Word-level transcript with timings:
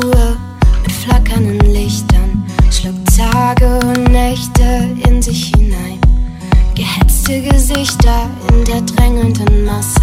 Ruhe 0.00 0.36
mit 0.82 0.92
flackernden 0.92 1.72
Lichtern, 1.72 2.44
schluckt 2.70 3.16
Tage 3.16 3.78
und 3.86 4.10
Nächte 4.10 4.96
in 5.06 5.20
sich 5.20 5.52
hinein. 5.54 6.00
Gehetzte 6.74 7.42
Gesichter 7.42 8.30
in 8.48 8.64
der 8.64 8.80
drängenden 8.82 9.64
Masse. 9.64 10.02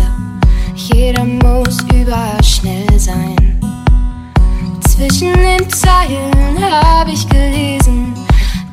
Jeder 0.76 1.26
muss 1.26 1.82
überall 1.94 2.44
schnell 2.44 3.00
sein. 3.00 3.60
Zwischen 4.88 5.34
den 5.34 5.70
Zeilen 5.70 6.58
habe 6.60 7.12
ich 7.12 7.28
gelesen, 7.28 8.14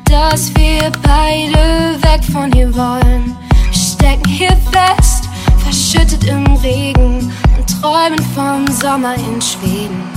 dass 0.05 0.53
wir 0.55 0.91
beide 1.01 1.97
weg 2.01 2.23
von 2.31 2.51
hier 2.51 2.73
wollen. 2.75 3.35
Wir 3.71 3.73
stecken 3.73 4.29
hier 4.29 4.57
fest, 4.71 5.29
verschüttet 5.57 6.25
im 6.25 6.45
Regen 6.57 7.31
und 7.57 7.81
träumen 7.81 8.19
vom 8.35 8.67
Sommer 8.67 9.15
in 9.15 9.41
Schweden. 9.41 10.16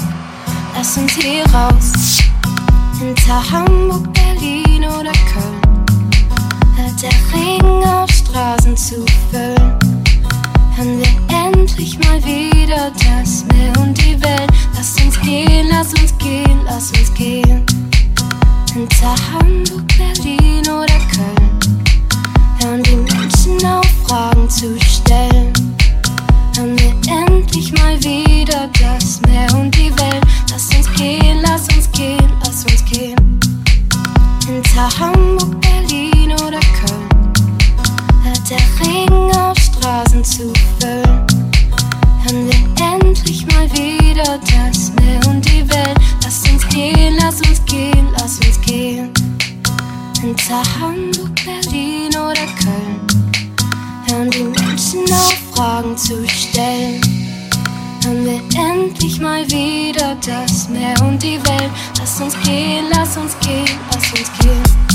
Lass 0.83 0.97
uns 0.97 1.13
hier 1.13 1.45
raus, 1.53 2.23
hinter 2.99 3.51
Hamburg, 3.51 4.11
Berlin 4.15 4.83
oder 4.85 5.13
Köln. 5.31 5.61
Hört 6.75 7.03
der 7.03 7.11
Regen 7.35 7.85
auf 7.87 8.09
Straßen 8.11 8.75
zu 8.75 9.05
füllen. 9.31 9.79
Hören 10.75 10.99
wir 10.99 11.47
endlich 11.47 11.99
mal 11.99 12.25
wieder 12.25 12.91
das 12.93 13.45
Meer 13.53 13.79
und 13.79 13.93
die 13.99 14.19
Welt. 14.23 14.51
Lass 14.75 14.97
uns 15.05 15.21
gehen, 15.21 15.69
lass 15.69 15.93
uns 15.93 16.17
gehen, 16.17 16.61
lass 16.65 16.91
uns 16.93 17.13
gehen. 17.13 17.63
Hinter 18.73 19.15
Hamburg, 19.35 19.85
Berlin 19.99 20.63
oder 20.63 20.99
Köln. 21.13 21.61
Hören 22.63 22.83
die 22.85 22.97
Menschen 22.97 23.67
auf, 23.67 23.87
Fragen 24.07 24.49
zu 24.49 24.81
stellen. 24.81 25.53
Hören 26.57 26.75
wir 26.79 27.27
endlich 27.27 27.71
mal 27.75 28.03
wieder 28.03 28.71
das 28.81 29.21
Meer 29.27 29.55
und 29.61 29.75
die 29.75 29.79
Welt. 29.79 29.80
Gehen, 31.01 31.41
lass 31.43 31.63
uns 31.75 31.91
gehen, 31.93 32.31
lass 32.45 32.65
uns 32.65 32.85
gehen. 32.85 33.41
Hinter 34.47 34.89
Hamburg, 34.99 35.61
Berlin 35.61 36.33
oder 36.33 36.61
Köln. 36.61 37.33
Hört 38.23 38.51
der 38.51 38.61
Regen 38.81 39.37
auf 39.37 39.57
Straßen 39.59 40.23
zu 40.23 40.53
füllen. 40.79 41.27
Hören 42.23 42.49
wir 42.49 42.95
endlich 42.95 43.47
mal 43.47 43.71
wieder 43.73 44.39
das 44.41 44.93
Meer 45.01 45.21
und 45.29 45.45
die 45.47 45.67
Welt. 45.71 45.97
Lass 46.23 46.43
uns 46.51 46.69
gehen, 46.69 47.17
lass 47.19 47.41
uns 47.49 47.65
gehen, 47.65 48.09
lass 48.19 48.39
uns 48.39 48.61
gehen. 48.61 49.11
Hinter 50.21 50.63
Hamburg, 50.81 51.31
Berlin 51.45 52.11
oder 52.11 52.47
Köln. 52.61 53.01
Hören 54.07 54.31
die 54.31 54.43
Menschen 54.43 55.11
auf, 55.13 55.35
Fragen 55.55 55.97
zu 55.97 56.29
stellen. 56.29 57.20
Hören 58.11 58.25
wir 58.25 58.61
endlich 58.61 59.21
mal 59.21 59.47
wieder 59.47 60.17
das 60.27 60.69
Meer 60.69 61.01
und 61.03 61.23
die 61.23 61.39
Welt. 61.47 61.71
Lass 61.97 62.21
uns 62.21 62.35
gehen, 62.43 62.87
lass 62.91 63.17
uns 63.17 63.39
gehen, 63.39 63.79
lass 63.93 64.11
uns 64.11 64.33
gehen. 64.41 64.90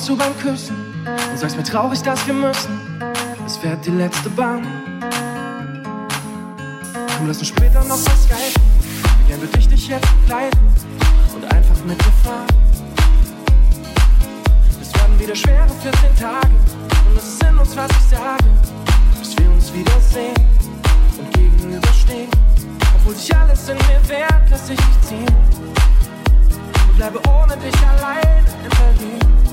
Zu 0.00 0.16
beim 0.16 0.36
Küssen 0.38 0.76
und 1.04 1.38
sagst 1.38 1.56
mir 1.56 1.62
traurig, 1.62 2.00
dass 2.02 2.26
wir 2.26 2.32
müssen. 2.32 2.80
Es 3.46 3.56
fährt 3.58 3.84
die 3.84 3.90
letzte 3.90 4.30
Bahn. 4.30 4.66
Komm, 7.16 7.26
lass 7.26 7.38
uns 7.38 7.48
später 7.48 7.84
noch 7.84 7.98
was 7.98 8.24
skypen. 8.24 8.62
Wie 9.18 9.28
gern 9.28 9.40
würde 9.42 9.58
ich 9.58 9.68
dich 9.68 9.88
jetzt 9.88 10.08
begleiten 10.22 10.58
und 11.34 11.44
einfach 11.52 11.84
mit 11.84 11.98
dir 11.98 12.12
fahren. 12.24 12.46
Es 14.80 14.94
werden 14.94 15.18
wieder 15.18 15.36
schwere 15.36 15.68
14 15.82 16.16
Tage 16.18 16.54
und 17.08 17.18
es 17.18 17.24
ist 17.24 17.44
in 17.44 17.58
uns, 17.58 17.76
was 17.76 17.90
ich 17.90 18.16
sage, 18.16 18.44
bis 19.18 19.36
wir 19.38 19.50
uns 19.50 19.72
wiedersehen 19.74 20.34
und 21.18 21.30
gegenüberstehen. 21.34 22.30
Obwohl 22.96 23.14
sich 23.14 23.36
alles 23.36 23.68
in 23.68 23.76
mir 23.76 24.08
wehrt, 24.08 24.48
lass 24.50 24.70
ich 24.70 24.76
dich 24.76 25.00
ziehen 25.08 25.36
und 26.88 26.96
bleibe 26.96 27.20
ohne 27.28 27.54
dich 27.58 27.76
allein 27.86 28.46
in 28.64 28.70
Berlin. 28.70 29.49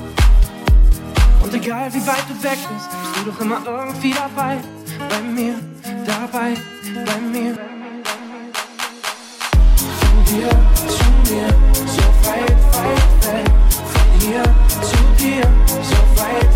Und 1.48 1.54
egal 1.54 1.90
wie 1.94 2.06
weit 2.06 2.24
du 2.28 2.42
weg 2.42 2.58
bist, 2.58 2.90
bist 2.90 3.16
du 3.16 3.30
doch 3.30 3.40
immer 3.40 3.62
irgendwie 3.64 4.12
dabei. 4.12 4.58
Bei 5.08 5.20
mir, 5.22 5.54
dabei, 6.04 6.52
bei 7.06 7.20
mir. 7.20 7.54
Von 9.98 10.24
dir 10.26 10.50
zu 10.86 11.32
mir, 11.32 11.48
so 11.86 12.04
weit, 12.28 12.58
weit 12.74 13.32
weg. 13.32 13.50
Von 13.94 14.28
hier 14.28 14.42
zu 14.82 14.98
dir, 15.24 15.42
so 15.82 16.20
weit 16.20 16.47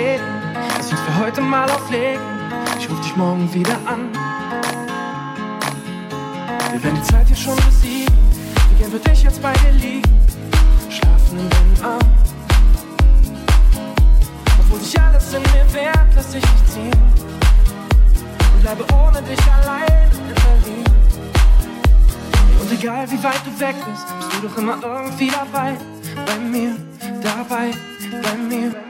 Reden. 0.00 0.24
Lass 0.76 0.90
uns 0.90 1.00
für 1.00 1.16
heute 1.18 1.40
mal 1.42 1.70
auflegen. 1.70 2.22
Ich 2.78 2.88
ruf 2.88 3.00
dich 3.00 3.14
morgen 3.16 3.52
wieder 3.52 3.76
an. 3.84 4.08
Wir 6.72 6.82
werden 6.82 6.96
die 6.96 7.12
Zeit 7.12 7.26
hier 7.26 7.36
schon 7.36 7.56
besiegen. 7.56 8.14
Wie 8.70 8.78
gern 8.78 8.92
würde 8.92 9.10
ich 9.12 9.22
jetzt 9.22 9.42
bei 9.42 9.52
dir 9.52 9.72
liegen? 9.72 10.10
Schlafen 10.88 11.38
in 11.40 11.50
deinen 11.50 11.82
Armen. 11.82 12.14
Obwohl 14.60 14.80
sich 14.80 14.98
alles 14.98 15.34
in 15.34 15.42
mir 15.42 15.66
wehrt, 15.74 16.08
lass 16.14 16.34
ich 16.34 16.44
dich 16.44 16.64
ziehen. 16.72 17.02
Und 18.54 18.62
bleibe 18.62 18.84
ohne 18.94 19.20
dich 19.22 19.44
allein 19.52 20.10
in 20.28 20.34
Berlin. 20.44 20.84
Und 22.60 22.72
egal 22.72 23.10
wie 23.10 23.22
weit 23.22 23.42
du 23.44 23.60
weg 23.60 23.76
bist, 23.86 24.06
bist 24.18 24.32
du 24.32 24.48
doch 24.48 24.56
immer 24.56 24.78
irgendwie 24.82 25.30
dabei. 25.30 25.76
Bei 26.26 26.38
mir, 26.38 26.74
dabei, 27.22 27.72
bei 28.22 28.36
mir. 28.48 28.89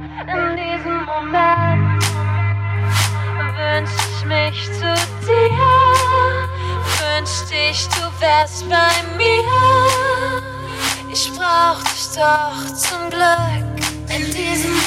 in 0.00 0.56
diesem 0.56 1.04
Moment 1.04 2.04
wünsch 3.56 3.90
ich 4.10 4.24
mich 4.24 4.64
zu 4.72 4.94
dir, 5.26 5.94
wünsch 6.98 7.36
dich, 7.50 7.88
du 7.88 8.02
wärst 8.20 8.68
bei 8.68 8.92
mir. 9.16 10.42
Ich 11.10 11.30
brauch 11.32 11.82
dich 11.84 12.08
doch 12.16 12.74
zum 12.74 13.10
Glück 13.10 14.16
in 14.16 14.24
diesem 14.32 14.72
Moment. 14.72 14.83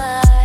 lover 0.00 0.39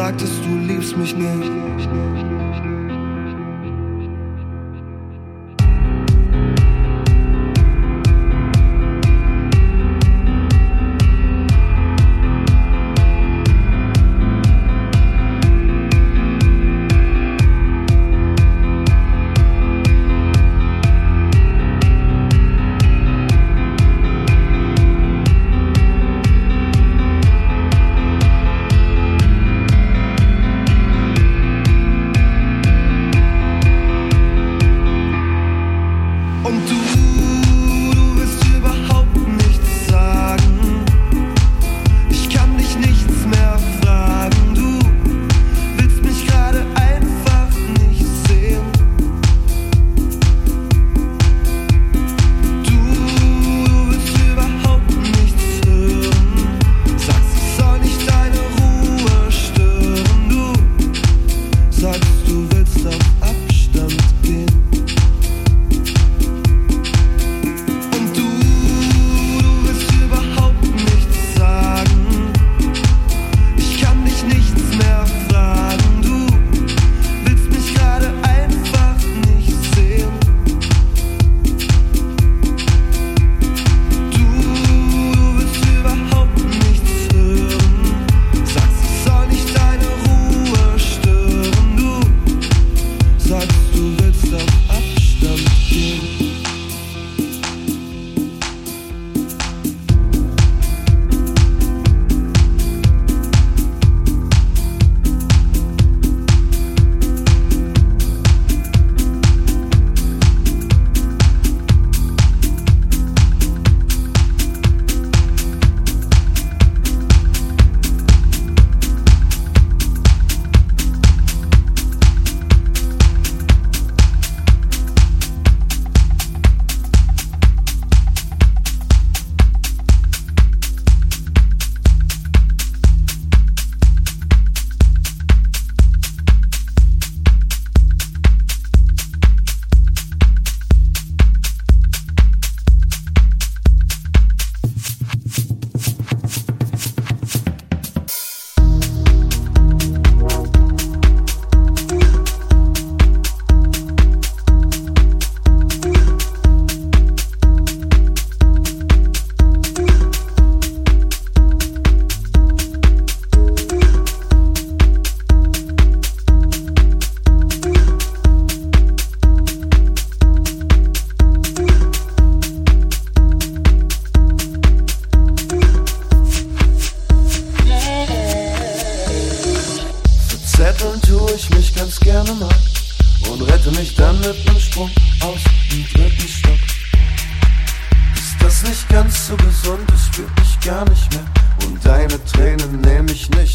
sagtest 0.00 0.42
du 0.46 0.56
liebst 0.56 0.96
mich 0.96 1.14
nicht. 1.14 1.89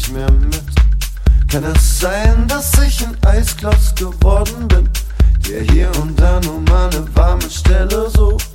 Mehr 0.08 0.30
mit. 0.30 0.62
Kann 1.50 1.64
es 1.64 2.00
sein, 2.00 2.46
dass 2.48 2.72
ich 2.82 3.06
ein 3.06 3.16
Eisklotz 3.24 3.94
geworden 3.94 4.68
bin, 4.68 4.88
der 5.48 5.62
hier 5.62 5.90
und 6.00 6.18
da 6.18 6.40
nur 6.40 6.60
mal 6.60 6.90
eine 6.90 7.06
warme 7.14 7.48
Stelle 7.50 8.10
sucht? 8.10 8.50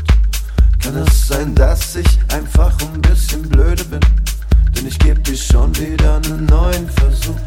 Kann 0.84 0.97
es 0.97 1.28
sein, 1.28 1.56
dass 1.56 1.95
ich 1.95 2.20
einfach 2.34 2.74
ein 2.82 3.02
bisschen 3.02 3.41
blöde 3.43 3.84
bin? 3.86 3.99
Denn 4.76 4.88
ich 4.88 4.99
geb 4.99 5.24
dir 5.24 5.38
schon 5.38 5.76
wieder 5.78 6.16
einen 6.18 6.45
neuen 6.45 6.89
Versuch. 6.89 7.39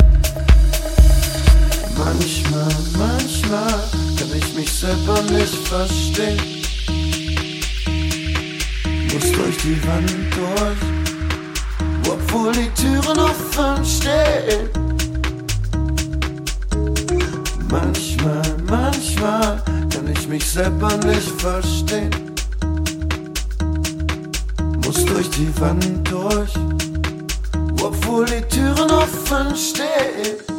Manchmal, 1.96 2.74
manchmal 2.98 3.74
kann 4.16 4.28
ich 4.36 4.54
mich 4.54 4.72
selber 4.72 5.20
nicht 5.22 5.54
verstehen. 5.68 6.40
Muss 9.12 9.32
durch 9.32 9.56
die 9.58 9.86
Wand 9.86 10.10
durch, 10.34 11.03
obwohl 12.08 12.52
die 12.52 12.70
Türen 12.70 13.18
offen 13.18 13.84
stehen. 13.84 14.68
Manchmal, 17.70 18.42
manchmal 18.68 19.62
kann 19.90 20.08
ich 20.12 20.28
mich 20.28 20.44
selber 20.44 20.96
nicht 20.98 21.30
verstehen. 21.40 22.10
Muss 24.84 25.04
durch 25.04 25.30
die 25.30 25.52
Wand 25.60 26.08
durch, 26.08 26.54
obwohl 27.82 28.26
die 28.26 28.42
Türen 28.48 28.90
offen 28.90 29.56
stehen. 29.56 30.53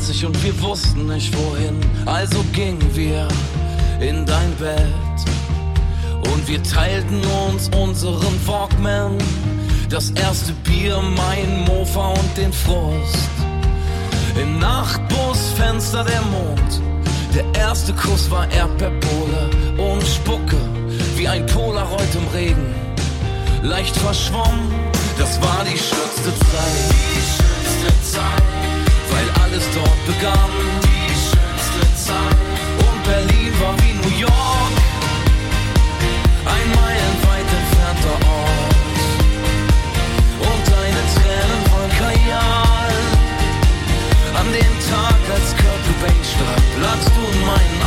1994 0.00 0.24
und 0.24 0.42
wir 0.42 0.62
wussten 0.62 1.06
nicht 1.08 1.36
wohin. 1.36 1.78
Also 2.06 2.42
gingen 2.52 2.94
wir 2.94 3.28
in 4.00 4.24
dein 4.24 4.54
Bett. 4.56 4.86
Und 6.32 6.48
wir 6.48 6.62
teilten 6.62 7.20
uns 7.46 7.68
unseren 7.76 8.46
Walkman. 8.46 9.18
Das 9.90 10.10
erste 10.10 10.52
Bier, 10.64 10.98
mein 11.16 11.64
Mofa 11.64 12.08
und 12.08 12.36
den 12.36 12.52
Frust. 12.52 13.28
Im 14.40 14.58
Nachtbusfenster 14.58 16.04
der 16.04 16.22
Mond. 16.22 16.80
Der 17.34 17.44
erste 17.60 17.92
Kuss 17.92 18.30
war 18.30 18.50
Erdbeerbohle 18.50 19.50
und 19.76 20.02
Spucke, 20.02 20.56
wie 21.16 21.28
ein 21.28 21.44
Polaroid 21.46 22.14
im 22.14 22.26
Regen. 22.34 22.74
Leicht 23.62 23.96
verschwommen, 23.96 24.72
das 25.18 25.40
war 25.42 25.64
die 25.64 25.78
schönste 25.78 26.32
Zeit. 26.38 26.90
Die 27.14 27.20
schönste 27.20 28.02
Zeit, 28.02 28.59
alles 29.50 29.64
dort 29.74 30.06
begann. 30.06 30.50
Die 30.82 31.10
schönste 31.10 31.82
Zeit. 31.96 32.36
Und 32.78 33.02
Berlin 33.04 33.52
war 33.60 33.74
wie 33.82 33.94
New 33.94 34.16
York. 34.18 34.76
Ein 36.46 36.68
meilenweit 36.80 37.48
entfernter 37.60 38.16
Ort. 38.30 39.00
Und 40.48 40.62
deine 40.74 41.02
Tränen 41.14 41.62
voll 41.70 41.88
Kajal. 41.98 42.94
An 44.38 44.46
dem 44.52 44.74
Tag, 44.88 45.20
als 45.34 45.50
Kurt 45.58 45.82
Cobain 45.86 46.22
starb, 46.22 46.66
lagst 46.82 47.08
du 47.08 47.22
in 47.32 47.46
meinen 47.46 47.79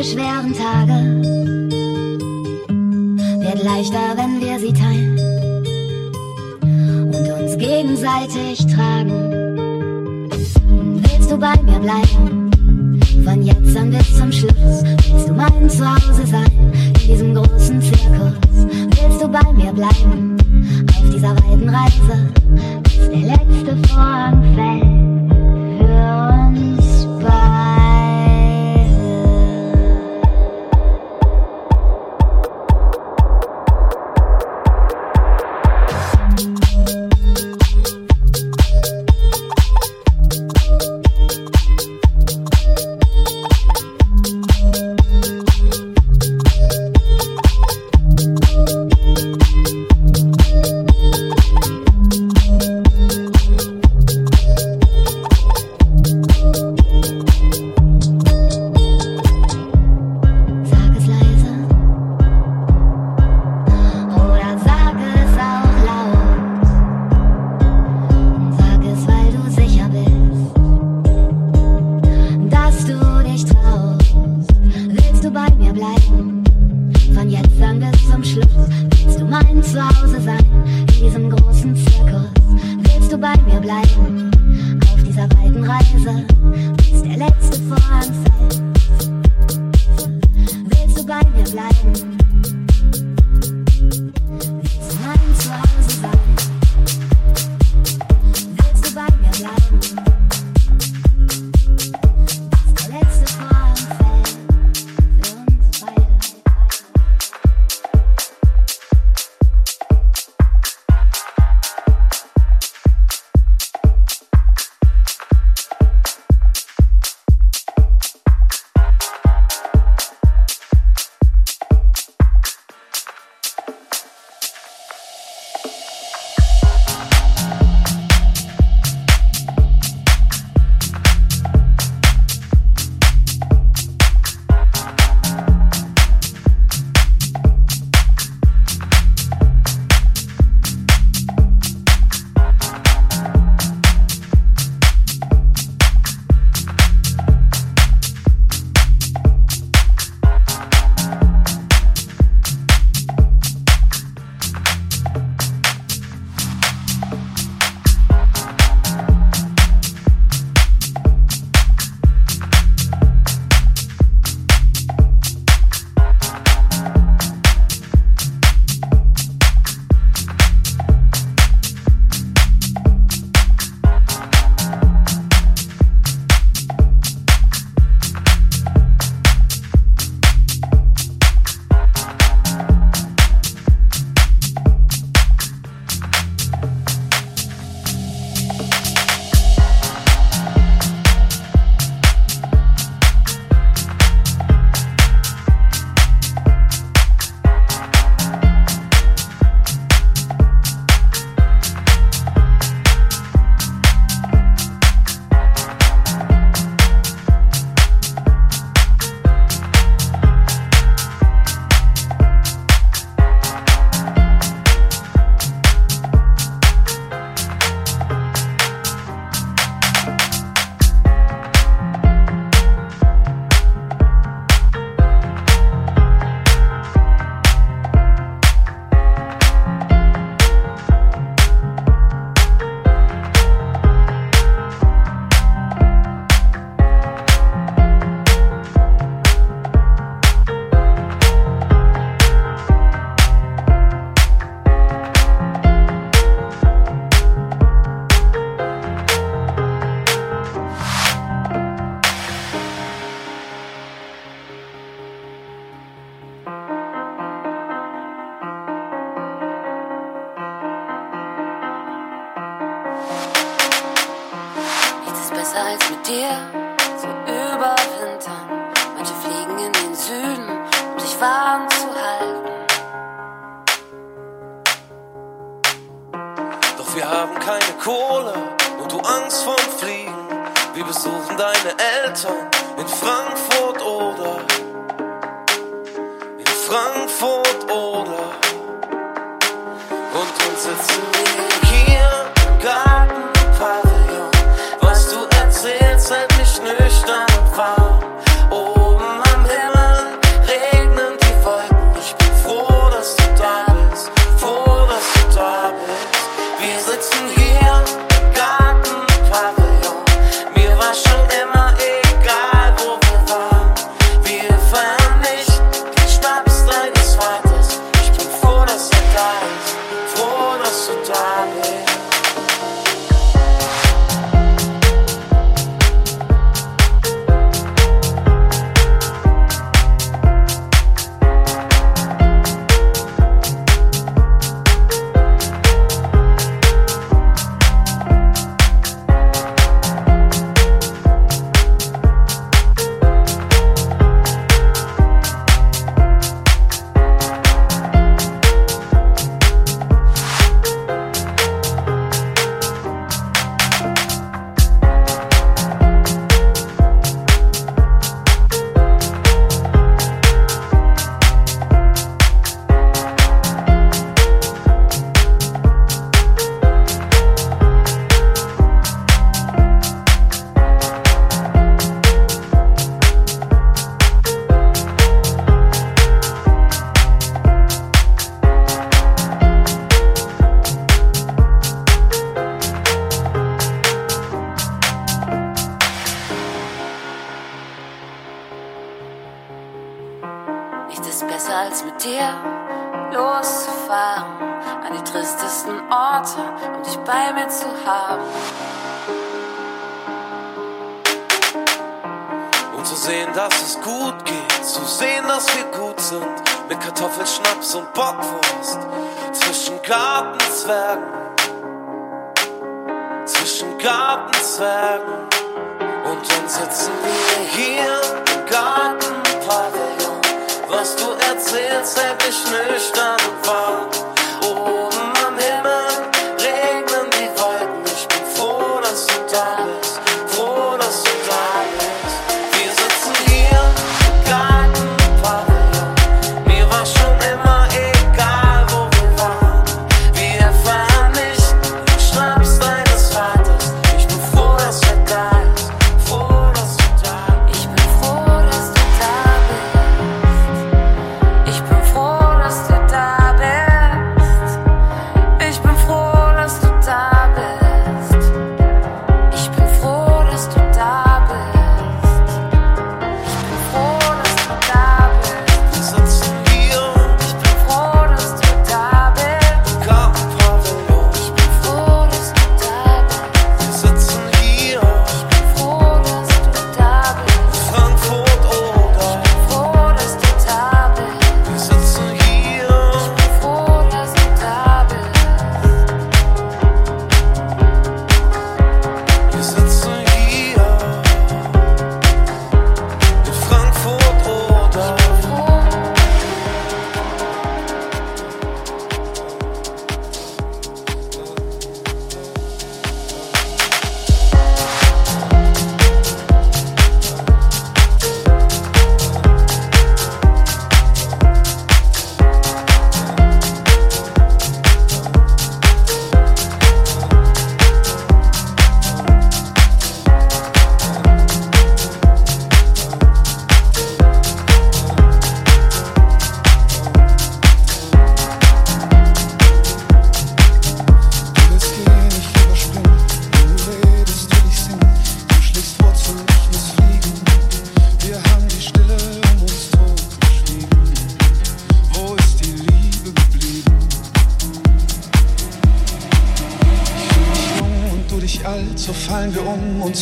diese 0.00 0.12
schweren 0.14 0.54
Tage 0.54 0.94
wird 3.42 3.62
leichter, 3.62 4.16
wenn 4.16 4.40
wir 4.40 4.58
sie 4.58 4.72
teilen 4.72 5.18
und 7.12 7.42
uns 7.42 7.58
gegenseitig 7.58 8.58
Teilen. 8.60 8.69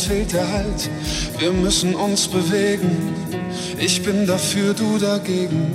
fehlt 0.09 0.33
der 0.33 0.51
Halt. 0.51 0.89
Wir 1.37 1.51
müssen 1.51 1.93
uns 1.93 2.27
bewegen. 2.27 3.13
Ich 3.77 4.01
bin 4.01 4.25
dafür, 4.25 4.73
du 4.73 4.97
dagegen. 4.97 5.71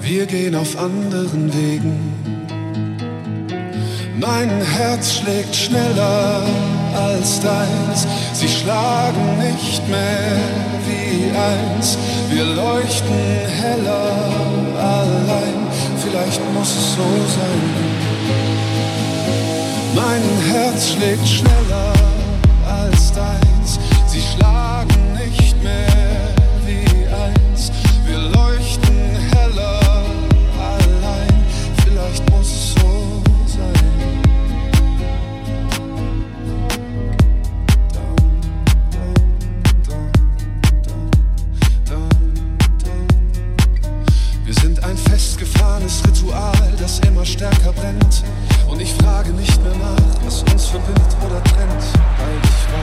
Wir 0.00 0.24
gehen 0.24 0.54
auf 0.54 0.78
anderen 0.78 1.52
Wegen. 1.52 1.94
Mein 4.18 4.50
Herz 4.62 5.18
schlägt 5.18 5.54
schneller 5.54 6.42
als 6.96 7.38
deins. 7.40 8.06
Sie 8.32 8.48
schlagen 8.48 9.26
nicht 9.38 9.86
mehr 9.86 10.40
wie 10.88 11.30
eins. 11.52 11.98
Wir 12.30 12.44
leuchten 12.44 13.20
heller 13.62 14.42
allein. 14.78 15.58
Vielleicht 16.02 16.40
muss 16.54 16.70
es 16.80 16.94
so 16.96 17.10
sein. 17.38 17.62
Mein 19.94 20.22
Herz 20.50 20.92
schlägt 20.92 21.28
schneller 21.28 22.17
sie 24.06 24.20
schlagen 24.20 25.14
nicht 25.14 25.62
mehr 25.62 26.34
wie 26.64 27.06
eins. 27.08 27.70
Wir 28.06 28.18
leuchten 28.18 29.16
heller 29.34 29.80
allein, 30.58 31.42
vielleicht 31.84 32.30
muss 32.30 32.46
es 32.46 32.74
so 32.74 33.22
sein. 33.46 33.72
Wir 44.44 44.54
sind 44.54 44.82
ein 44.84 44.96
festgefahrenes 44.96 46.02
Ritual, 46.06 46.72
das 46.78 47.00
immer 47.00 47.24
stärker 47.24 47.72
brennt. 47.72 48.24
Und 48.66 48.80
ich 48.80 48.92
frage 48.94 49.30
nicht 49.30 49.62
mehr 49.62 49.74
nach, 49.74 50.24
was 50.24 50.42
uns 50.52 50.66
verbindet 50.66 51.16
oder 51.26 51.42
trennt. 51.44 51.97
Wir 52.68 52.76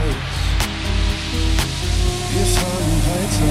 fahren 2.44 3.02
weiter. 3.06 3.50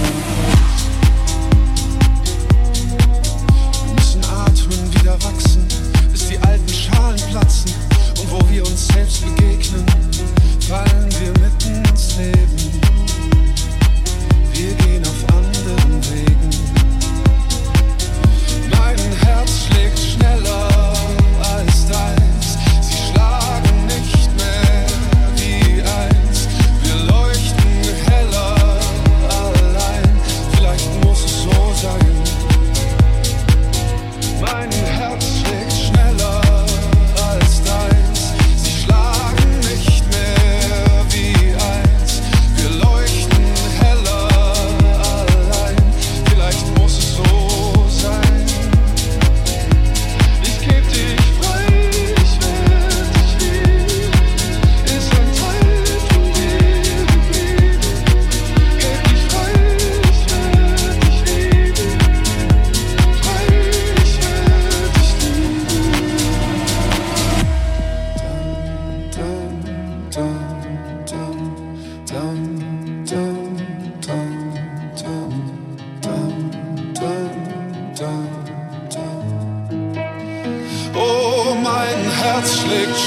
Wir 3.85 3.93
müssen 3.93 4.23
atmen, 4.25 4.93
wieder 4.95 5.15
wachsen, 5.23 5.65
bis 6.11 6.27
die 6.27 6.37
alten 6.39 6.67
Schalen 6.67 7.21
platzen 7.31 7.71
und 8.19 8.31
wo 8.31 8.49
wir 8.49 8.65
uns 8.65 8.87
selbst 8.87 9.23
begegnen. 9.23 9.94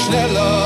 Schneller 0.09 0.63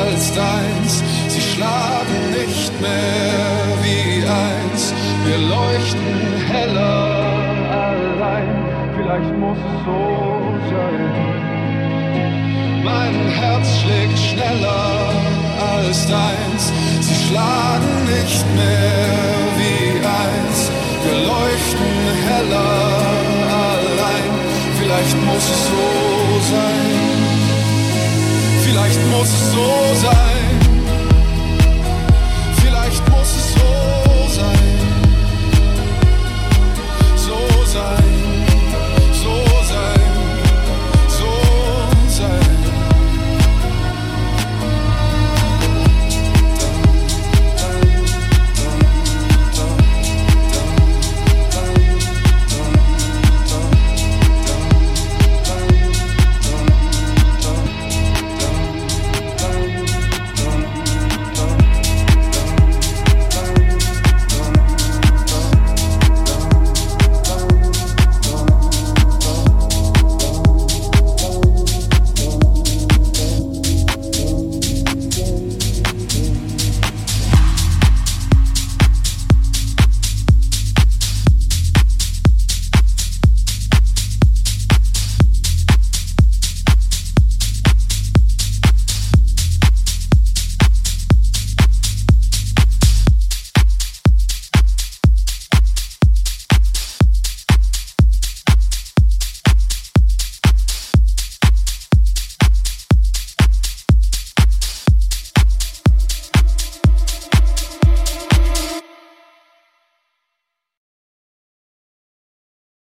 als 0.00 0.32
deins. 0.34 1.02
Sie 1.28 1.40
schlagen 1.40 2.20
nicht 2.30 2.72
mehr 2.80 3.54
wie 3.82 4.24
eins. 4.26 4.94
Wir 5.26 5.38
leuchten 5.38 6.16
heller 6.52 7.04
allein. 7.70 8.48
Vielleicht 8.96 9.32
muss 9.38 9.58
es 9.58 9.78
so 9.84 10.02
sein. 10.72 11.12
Mein 12.84 13.14
Herz 13.40 13.66
schlägt 13.80 14.18
schneller 14.18 15.10
als 15.74 16.06
deins. 16.06 16.72
Sie 17.00 17.18
schlagen 17.26 17.94
nicht 18.16 18.46
mehr 18.60 19.18
wie 19.58 19.98
eins. 20.22 20.58
Wir 21.04 21.18
leuchten 21.32 21.92
heller 22.30 22.74
allein. 23.70 24.30
Vielleicht 24.78 25.16
muss 25.26 25.44
es 25.54 25.62
so 25.66 25.86
sein. 26.52 27.03
Vielleicht 28.74 29.06
muss 29.06 29.32
es 29.32 29.52
so 29.52 29.94
sein. 29.94 30.33